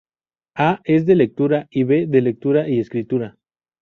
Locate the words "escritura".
2.79-3.37